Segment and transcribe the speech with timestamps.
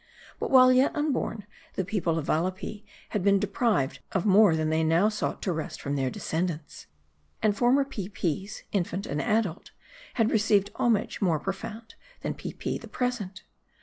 [0.39, 1.45] But while yet unborn,
[1.75, 5.79] the people of Valapee had been deprived of more than they now sought to wrest
[5.79, 6.87] from their descendants.
[7.43, 9.69] And former Peepies, infant and adult,
[10.15, 13.43] had received homage more pro found, than Peepi the Present.